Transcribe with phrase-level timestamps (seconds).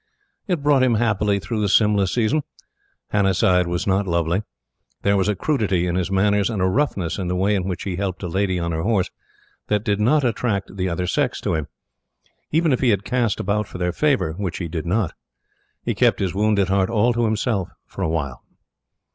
[0.47, 2.41] It brought him happily through the Simla season.
[3.09, 4.41] Hannasyde was not lovely.
[5.03, 7.83] There was a crudity in his manners, and a roughness in the way in which
[7.83, 9.11] he helped a lady on to her horse,
[9.67, 11.67] that did not attract the other sex to him.
[12.51, 15.13] Even if he had cast about for their favor, which he did not.
[15.83, 18.41] He kept his wounded heart all to himself for a while.